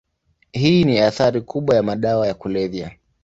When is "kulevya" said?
2.33-2.91